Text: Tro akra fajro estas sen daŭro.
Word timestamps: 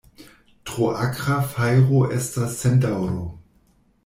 Tro 0.69 0.87
akra 1.07 1.37
fajro 1.51 2.01
estas 2.21 2.57
sen 2.63 2.81
daŭro. 2.89 3.23